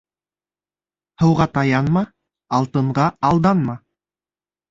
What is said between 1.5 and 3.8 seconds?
таянма, алтынға алданма.